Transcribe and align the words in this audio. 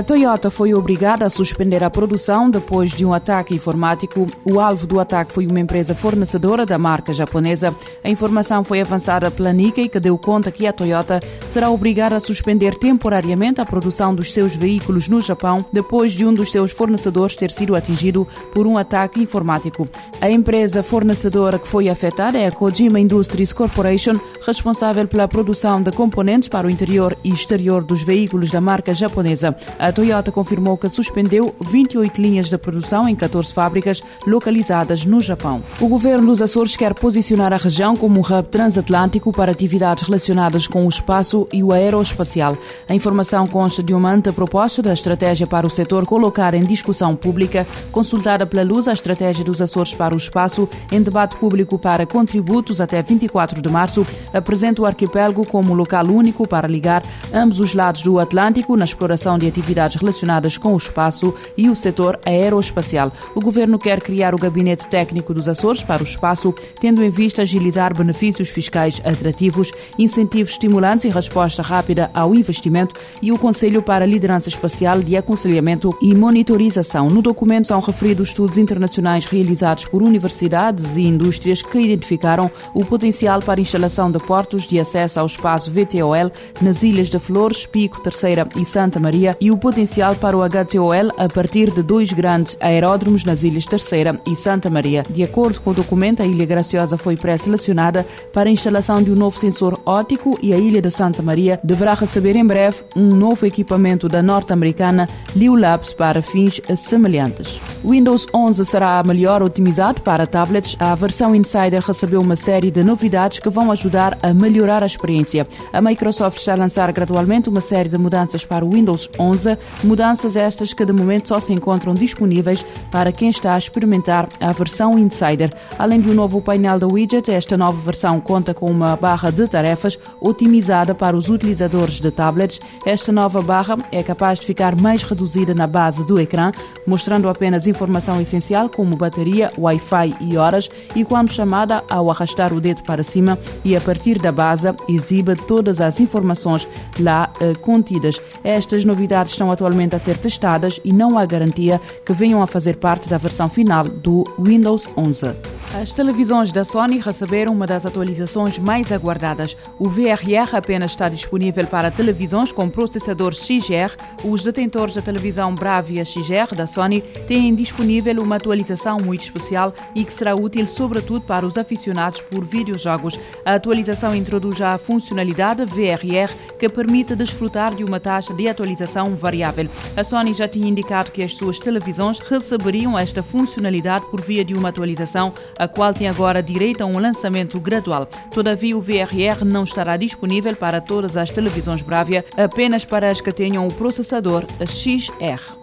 A 0.00 0.02
Toyota 0.02 0.48
foi 0.48 0.72
obrigada 0.72 1.26
a 1.26 1.28
suspender 1.28 1.84
a 1.84 1.90
produção 1.90 2.48
depois 2.48 2.90
de 2.90 3.04
um 3.04 3.12
ataque 3.12 3.54
informático. 3.54 4.26
O 4.46 4.58
alvo 4.58 4.86
do 4.86 4.98
ataque 4.98 5.30
foi 5.30 5.46
uma 5.46 5.60
empresa 5.60 5.94
fornecedora 5.94 6.64
da 6.64 6.78
marca 6.78 7.12
japonesa. 7.12 7.76
A 8.02 8.08
informação 8.08 8.64
foi 8.64 8.80
avançada 8.80 9.30
pela 9.30 9.52
Nikkei, 9.52 9.90
que 9.90 10.00
deu 10.00 10.16
conta 10.16 10.50
que 10.50 10.66
a 10.66 10.72
Toyota 10.72 11.20
será 11.44 11.68
obrigada 11.68 12.16
a 12.16 12.20
suspender 12.20 12.78
temporariamente 12.78 13.60
a 13.60 13.66
produção 13.66 14.14
dos 14.14 14.32
seus 14.32 14.56
veículos 14.56 15.06
no 15.06 15.20
Japão 15.20 15.62
depois 15.70 16.12
de 16.12 16.24
um 16.24 16.32
dos 16.32 16.50
seus 16.50 16.72
fornecedores 16.72 17.36
ter 17.36 17.50
sido 17.50 17.76
atingido 17.76 18.26
por 18.54 18.66
um 18.66 18.78
ataque 18.78 19.20
informático. 19.20 19.86
A 20.18 20.30
empresa 20.30 20.82
fornecedora 20.82 21.58
que 21.58 21.68
foi 21.68 21.90
afetada 21.90 22.38
é 22.38 22.46
a 22.46 22.52
Kojima 22.52 22.98
Industries 22.98 23.52
Corporation, 23.52 24.18
responsável 24.46 25.06
pela 25.06 25.28
produção 25.28 25.82
de 25.82 25.92
componentes 25.92 26.48
para 26.48 26.66
o 26.66 26.70
interior 26.70 27.14
e 27.22 27.30
exterior 27.30 27.84
dos 27.84 28.02
veículos 28.02 28.50
da 28.50 28.62
marca 28.62 28.94
japonesa. 28.94 29.54
A 29.78 29.89
Toyota 29.92 30.30
confirmou 30.30 30.76
que 30.76 30.88
suspendeu 30.88 31.54
28 31.60 32.20
linhas 32.20 32.48
de 32.48 32.56
produção 32.56 33.08
em 33.08 33.14
14 33.14 33.52
fábricas 33.52 34.02
localizadas 34.26 35.04
no 35.04 35.20
Japão. 35.20 35.62
O 35.80 35.88
governo 35.88 36.26
dos 36.26 36.40
Açores 36.40 36.76
quer 36.76 36.94
posicionar 36.94 37.52
a 37.52 37.56
região 37.56 37.96
como 37.96 38.20
um 38.20 38.22
hub 38.22 38.48
transatlântico 38.48 39.32
para 39.32 39.52
atividades 39.52 40.04
relacionadas 40.04 40.66
com 40.66 40.86
o 40.86 40.88
espaço 40.88 41.48
e 41.52 41.62
o 41.62 41.72
aeroespacial. 41.72 42.56
A 42.88 42.94
informação 42.94 43.46
consta 43.46 43.82
de 43.82 43.92
uma 43.92 44.12
anteproposta 44.12 44.82
da 44.82 44.92
estratégia 44.92 45.46
para 45.46 45.66
o 45.66 45.70
setor 45.70 46.06
colocar 46.06 46.54
em 46.54 46.64
discussão 46.64 47.16
pública, 47.16 47.66
consultada 47.90 48.46
pela 48.46 48.62
Luz 48.62 48.86
a 48.86 48.92
estratégia 48.92 49.44
dos 49.44 49.60
Açores 49.60 49.94
para 49.94 50.14
o 50.14 50.18
espaço, 50.18 50.68
em 50.92 51.02
debate 51.02 51.36
público 51.36 51.78
para 51.78 52.06
contributos 52.06 52.80
até 52.80 53.02
24 53.02 53.60
de 53.60 53.70
março, 53.70 54.06
apresenta 54.32 54.82
o 54.82 54.86
arquipélago 54.86 55.46
como 55.46 55.74
local 55.74 56.06
único 56.06 56.46
para 56.46 56.68
ligar 56.68 57.02
ambos 57.32 57.60
os 57.60 57.74
lados 57.74 58.02
do 58.02 58.18
Atlântico 58.18 58.76
na 58.76 58.84
exploração 58.84 59.38
de 59.38 59.46
atividades 59.46 59.79
atividades 59.80 59.96
relacionadas 59.96 60.58
com 60.58 60.74
o 60.74 60.76
espaço 60.76 61.34
e 61.56 61.68
o 61.68 61.74
setor 61.74 62.18
aeroespacial. 62.24 63.12
O 63.34 63.40
governo 63.40 63.78
quer 63.78 64.00
criar 64.00 64.34
o 64.34 64.38
Gabinete 64.38 64.86
Técnico 64.88 65.32
dos 65.32 65.48
Açores 65.48 65.82
para 65.82 66.02
o 66.02 66.06
espaço, 66.06 66.54
tendo 66.80 67.02
em 67.02 67.10
vista 67.10 67.42
agilizar 67.42 67.96
benefícios 67.96 68.48
fiscais 68.48 69.00
atrativos, 69.04 69.72
incentivos 69.98 70.52
estimulantes 70.52 71.06
e 71.06 71.08
resposta 71.08 71.62
rápida 71.62 72.10
ao 72.12 72.34
investimento 72.34 72.94
e 73.22 73.32
o 73.32 73.38
Conselho 73.38 73.82
para 73.82 74.04
a 74.04 74.08
Liderança 74.08 74.48
Espacial 74.48 75.00
de 75.00 75.16
Aconselhamento 75.16 75.96
e 76.02 76.14
Monitorização. 76.14 77.08
No 77.08 77.22
documento 77.22 77.68
são 77.68 77.80
referidos 77.80 78.28
estudos 78.28 78.58
internacionais 78.58 79.24
realizados 79.24 79.84
por 79.86 80.02
universidades 80.02 80.96
e 80.96 81.02
indústrias 81.02 81.62
que 81.62 81.78
identificaram 81.78 82.50
o 82.74 82.84
potencial 82.84 83.40
para 83.40 83.60
a 83.60 83.62
instalação 83.62 84.10
de 84.10 84.18
portos 84.18 84.64
de 84.64 84.78
acesso 84.78 85.20
ao 85.20 85.26
espaço 85.26 85.70
VTOL 85.70 86.30
nas 86.60 86.82
ilhas 86.82 87.08
de 87.08 87.18
Flores, 87.18 87.66
Pico, 87.66 88.02
Terceira 88.02 88.46
e 88.56 88.64
Santa 88.64 88.98
Maria 88.98 89.36
e 89.40 89.50
o 89.50 89.56
potencial 89.60 90.16
para 90.16 90.36
o 90.36 90.42
HTOL 90.42 91.12
a 91.16 91.28
partir 91.28 91.70
de 91.70 91.82
dois 91.82 92.12
grandes 92.12 92.56
aeródromos 92.58 93.24
nas 93.24 93.44
Ilhas 93.44 93.66
Terceira 93.66 94.18
e 94.26 94.34
Santa 94.34 94.70
Maria. 94.70 95.04
De 95.08 95.22
acordo 95.22 95.60
com 95.60 95.70
o 95.70 95.74
documento, 95.74 96.22
a 96.22 96.26
Ilha 96.26 96.46
Graciosa 96.46 96.96
foi 96.96 97.16
pré-selecionada 97.16 98.06
para 98.32 98.48
a 98.48 98.52
instalação 98.52 99.02
de 99.02 99.12
um 99.12 99.14
novo 99.14 99.38
sensor 99.38 99.78
óptico 99.86 100.38
e 100.42 100.52
a 100.52 100.58
Ilha 100.58 100.80
de 100.82 100.90
Santa 100.90 101.22
Maria 101.22 101.60
deverá 101.62 101.94
receber 101.94 102.34
em 102.34 102.46
breve 102.46 102.78
um 102.96 103.14
novo 103.14 103.46
equipamento 103.46 104.08
da 104.08 104.22
norte-americana 104.22 105.08
Liu 105.36 105.54
Labs 105.54 105.92
para 105.92 106.22
fins 106.22 106.60
semelhantes. 106.76 107.60
Windows 107.84 108.26
11 108.34 108.64
será 108.64 109.02
melhor 109.02 109.42
otimizado 109.42 110.00
para 110.00 110.26
tablets. 110.26 110.76
A 110.78 110.94
versão 110.94 111.34
Insider 111.34 111.82
recebeu 111.82 112.20
uma 112.20 112.36
série 112.36 112.70
de 112.70 112.82
novidades 112.82 113.38
que 113.38 113.48
vão 113.48 113.70
ajudar 113.70 114.18
a 114.22 114.32
melhorar 114.32 114.82
a 114.82 114.86
experiência. 114.86 115.46
A 115.72 115.80
Microsoft 115.80 116.38
está 116.38 116.52
a 116.52 116.56
lançar 116.56 116.90
gradualmente 116.92 117.48
uma 117.48 117.60
série 117.60 117.88
de 117.88 117.98
mudanças 117.98 118.44
para 118.44 118.64
o 118.64 118.70
Windows 118.70 119.08
11, 119.18 119.49
mudanças 119.82 120.36
estas 120.36 120.72
que 120.72 120.84
de 120.84 120.92
momento 120.92 121.28
só 121.28 121.40
se 121.40 121.52
encontram 121.52 121.94
disponíveis 121.94 122.64
para 122.90 123.12
quem 123.12 123.30
está 123.30 123.54
a 123.54 123.58
experimentar 123.58 124.28
a 124.40 124.52
versão 124.52 124.98
Insider. 124.98 125.52
Além 125.78 126.00
um 126.00 126.14
novo 126.14 126.40
painel 126.40 126.78
da 126.78 126.86
widget, 126.86 127.30
esta 127.30 127.56
nova 127.56 127.80
versão 127.80 128.20
conta 128.20 128.52
com 128.54 128.66
uma 128.66 128.96
barra 128.96 129.30
de 129.30 129.46
tarefas 129.46 129.98
otimizada 130.20 130.94
para 130.94 131.16
os 131.16 131.28
utilizadores 131.28 132.00
de 132.00 132.10
tablets. 132.10 132.60
Esta 132.84 133.12
nova 133.12 133.40
barra 133.40 133.76
é 133.92 134.02
capaz 134.02 134.40
de 134.40 134.46
ficar 134.46 134.74
mais 134.74 135.02
reduzida 135.02 135.54
na 135.54 135.66
base 135.66 136.04
do 136.04 136.20
ecrã, 136.20 136.50
mostrando 136.86 137.28
apenas 137.28 137.66
informação 137.66 138.20
essencial 138.20 138.68
como 138.68 138.96
bateria, 138.96 139.52
Wi-Fi 139.56 140.16
e 140.20 140.36
horas, 140.36 140.68
e 140.94 141.04
quando 141.04 141.32
chamada, 141.32 141.84
ao 141.88 142.10
arrastar 142.10 142.52
o 142.52 142.60
dedo 142.60 142.82
para 142.82 143.02
cima 143.02 143.38
e 143.64 143.76
a 143.76 143.80
partir 143.80 144.18
da 144.18 144.32
base, 144.32 144.68
exibe 144.88 145.36
todas 145.36 145.80
as 145.80 146.00
informações 146.00 146.66
lá 146.98 147.30
eh, 147.40 147.52
contidas. 147.60 148.20
Estas 148.42 148.84
novidades 148.84 149.34
estão 149.40 149.50
atualmente 149.50 149.96
a 149.96 149.98
ser 149.98 150.18
testadas 150.18 150.78
e 150.84 150.92
não 150.92 151.18
há 151.18 151.24
garantia 151.24 151.80
que 152.04 152.12
venham 152.12 152.42
a 152.42 152.46
fazer 152.46 152.76
parte 152.76 153.08
da 153.08 153.16
versão 153.16 153.48
final 153.48 153.84
do 153.84 154.22
Windows 154.38 154.86
11. 154.94 155.59
As 155.72 155.92
televisões 155.92 156.50
da 156.50 156.64
Sony 156.64 156.98
receberam 156.98 157.52
uma 157.52 157.64
das 157.64 157.86
atualizações 157.86 158.58
mais 158.58 158.90
aguardadas. 158.90 159.56
O 159.78 159.88
VRR 159.88 160.56
apenas 160.56 160.90
está 160.90 161.08
disponível 161.08 161.64
para 161.64 161.92
televisões 161.92 162.50
com 162.50 162.68
processador 162.68 163.32
XR. 163.32 163.94
Os 164.24 164.42
detentores 164.42 164.96
da 164.96 165.00
televisão 165.00 165.54
Bravia 165.54 166.04
XR 166.04 166.56
da 166.56 166.66
Sony 166.66 167.02
têm 167.28 167.54
disponível 167.54 168.20
uma 168.20 168.34
atualização 168.34 168.98
muito 168.98 169.22
especial 169.22 169.72
e 169.94 170.04
que 170.04 170.12
será 170.12 170.34
útil 170.34 170.66
sobretudo 170.66 171.20
para 171.20 171.46
os 171.46 171.56
aficionados 171.56 172.20
por 172.20 172.44
videojogos. 172.44 173.16
A 173.44 173.54
atualização 173.54 174.12
introduz 174.12 174.60
a 174.60 174.76
funcionalidade 174.76 175.64
VRR 175.64 176.34
que 176.58 176.68
permite 176.68 177.14
desfrutar 177.14 177.76
de 177.76 177.84
uma 177.84 178.00
taxa 178.00 178.34
de 178.34 178.48
atualização 178.48 179.14
variável. 179.14 179.70
A 179.96 180.02
Sony 180.02 180.34
já 180.34 180.48
tinha 180.48 180.68
indicado 180.68 181.12
que 181.12 181.22
as 181.22 181.36
suas 181.36 181.60
televisões 181.60 182.18
receberiam 182.18 182.98
esta 182.98 183.22
funcionalidade 183.22 184.06
por 184.06 184.20
via 184.20 184.44
de 184.44 184.54
uma 184.54 184.70
atualização 184.70 185.32
a 185.60 185.68
qual 185.68 185.92
tem 185.92 186.08
agora 186.08 186.42
direito 186.42 186.80
a 186.80 186.86
um 186.86 186.98
lançamento 186.98 187.60
gradual. 187.60 188.06
Todavia, 188.30 188.74
o 188.74 188.80
VRR 188.80 189.44
não 189.44 189.64
estará 189.64 189.94
disponível 189.98 190.56
para 190.56 190.80
todas 190.80 191.18
as 191.18 191.30
televisões 191.30 191.82
Bravia, 191.82 192.24
apenas 192.34 192.86
para 192.86 193.10
as 193.10 193.20
que 193.20 193.30
tenham 193.30 193.68
o 193.68 193.74
processador 193.74 194.46
XR. 194.66 195.59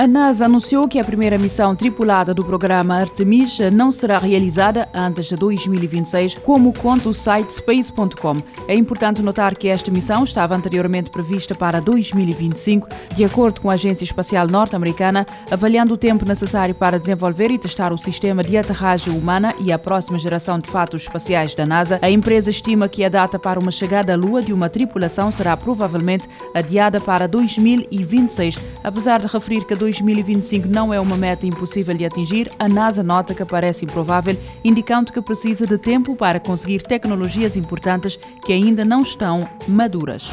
A 0.00 0.06
NASA 0.06 0.44
anunciou 0.44 0.86
que 0.86 1.00
a 1.00 1.02
primeira 1.02 1.36
missão 1.36 1.74
tripulada 1.74 2.32
do 2.32 2.44
programa 2.44 3.00
Artemis 3.00 3.58
não 3.72 3.90
será 3.90 4.16
realizada 4.16 4.88
antes 4.94 5.26
de 5.26 5.34
2026, 5.34 6.36
como 6.36 6.72
conta 6.72 7.08
o 7.08 7.14
site 7.14 7.54
space.com. 7.54 8.34
É 8.68 8.76
importante 8.76 9.20
notar 9.20 9.56
que 9.56 9.66
esta 9.66 9.90
missão 9.90 10.22
estava 10.22 10.54
anteriormente 10.54 11.10
prevista 11.10 11.52
para 11.52 11.80
2025, 11.80 12.86
de 13.12 13.24
acordo 13.24 13.60
com 13.60 13.70
a 13.70 13.72
Agência 13.72 14.04
Espacial 14.04 14.46
Norte-Americana, 14.46 15.26
avaliando 15.50 15.94
o 15.94 15.98
tempo 15.98 16.24
necessário 16.24 16.76
para 16.76 17.00
desenvolver 17.00 17.50
e 17.50 17.58
testar 17.58 17.92
o 17.92 17.98
sistema 17.98 18.44
de 18.44 18.56
aterragem 18.56 19.12
humana 19.12 19.52
e 19.58 19.72
a 19.72 19.78
próxima 19.80 20.16
geração 20.16 20.60
de 20.60 20.70
fatos 20.70 21.02
espaciais 21.02 21.56
da 21.56 21.66
NASA. 21.66 21.98
A 22.00 22.08
empresa 22.08 22.50
estima 22.50 22.88
que 22.88 23.04
a 23.04 23.08
data 23.08 23.36
para 23.36 23.58
uma 23.58 23.72
chegada 23.72 24.12
à 24.12 24.16
Lua 24.16 24.40
de 24.42 24.52
uma 24.52 24.68
tripulação 24.68 25.32
será 25.32 25.56
provavelmente 25.56 26.28
adiada 26.54 27.00
para 27.00 27.26
2026, 27.26 28.56
apesar 28.84 29.18
de 29.18 29.26
referir 29.26 29.66
que 29.66 29.87
2025 29.88 30.68
não 30.68 30.92
é 30.92 31.00
uma 31.00 31.16
meta 31.16 31.46
impossível 31.46 31.94
de 31.94 32.04
atingir, 32.04 32.50
a 32.58 32.68
NASA 32.68 33.02
nota 33.02 33.34
que 33.34 33.44
parece 33.44 33.86
improvável, 33.86 34.36
indicando 34.62 35.12
que 35.12 35.20
precisa 35.22 35.66
de 35.66 35.78
tempo 35.78 36.14
para 36.14 36.38
conseguir 36.38 36.82
tecnologias 36.82 37.56
importantes 37.56 38.18
que 38.44 38.52
ainda 38.52 38.84
não 38.84 39.00
estão 39.00 39.48
maduras. 39.66 40.28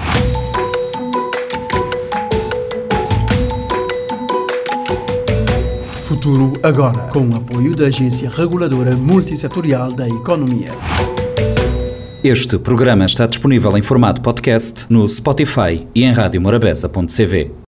Futuro 6.04 6.54
agora, 6.62 7.08
com 7.08 7.30
o 7.30 7.36
apoio 7.36 7.76
da 7.76 7.86
Agência 7.86 8.30
Reguladora 8.30 8.96
Multissetorial 8.96 9.92
da 9.92 10.08
Economia. 10.08 10.72
Este 12.24 12.58
programa 12.58 13.06
está 13.06 13.26
disponível 13.26 13.78
em 13.78 13.82
formato 13.82 14.22
podcast 14.22 14.86
no 14.90 15.08
Spotify 15.08 15.88
e 15.94 16.04
em 16.04 16.12
radiomorabeza.cv. 16.12 17.64